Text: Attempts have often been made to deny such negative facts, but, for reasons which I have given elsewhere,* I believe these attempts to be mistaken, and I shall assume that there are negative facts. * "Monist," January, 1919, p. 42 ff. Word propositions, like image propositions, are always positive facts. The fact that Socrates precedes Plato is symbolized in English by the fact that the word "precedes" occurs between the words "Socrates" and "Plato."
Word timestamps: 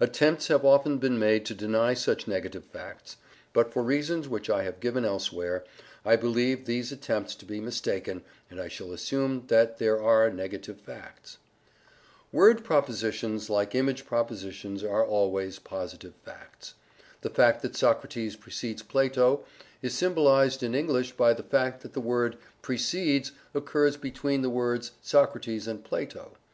Attempts 0.00 0.48
have 0.48 0.64
often 0.64 0.96
been 0.96 1.18
made 1.18 1.44
to 1.44 1.54
deny 1.54 1.92
such 1.92 2.26
negative 2.26 2.64
facts, 2.64 3.18
but, 3.52 3.74
for 3.74 3.82
reasons 3.82 4.26
which 4.26 4.48
I 4.48 4.62
have 4.62 4.80
given 4.80 5.04
elsewhere,* 5.04 5.64
I 6.02 6.16
believe 6.16 6.64
these 6.64 6.92
attempts 6.92 7.34
to 7.34 7.44
be 7.44 7.60
mistaken, 7.60 8.22
and 8.50 8.58
I 8.58 8.68
shall 8.68 8.90
assume 8.90 9.44
that 9.48 9.76
there 9.76 10.00
are 10.02 10.30
negative 10.30 10.80
facts. 10.80 11.36
* 11.86 12.32
"Monist," 12.32 12.32
January, 12.32 12.32
1919, 12.32 12.32
p. 12.32 12.32
42 12.32 12.32
ff. 12.32 12.32
Word 12.32 12.64
propositions, 12.64 13.50
like 13.50 13.74
image 13.74 14.06
propositions, 14.06 14.82
are 14.82 15.04
always 15.04 15.58
positive 15.58 16.14
facts. 16.24 16.72
The 17.20 17.28
fact 17.28 17.60
that 17.60 17.76
Socrates 17.76 18.34
precedes 18.34 18.82
Plato 18.82 19.44
is 19.82 19.92
symbolized 19.92 20.62
in 20.62 20.74
English 20.74 21.12
by 21.18 21.34
the 21.34 21.42
fact 21.42 21.82
that 21.82 21.92
the 21.92 22.00
word 22.00 22.38
"precedes" 22.62 23.32
occurs 23.52 23.98
between 23.98 24.40
the 24.40 24.48
words 24.48 24.92
"Socrates" 25.02 25.68
and 25.68 25.84
"Plato." 25.84 26.32